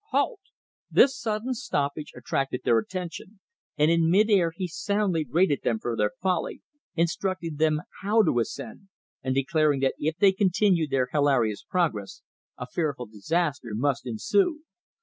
[0.09, 0.39] "Halt!"
[0.89, 3.39] This sudden stoppage attracted their attention,
[3.77, 6.63] and in mid air he soundly rated them for their folly,
[6.95, 8.89] instructing them how to ascend,
[9.21, 12.23] and declaring that if they continued their hilarious progress
[12.57, 14.61] a fearful disaster must ensue.